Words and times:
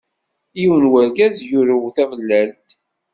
yiwen 0.59 0.83
n 0.83 0.91
urgaz 0.99 1.35
yuru 1.49 1.77
tamellalt! 1.95 2.67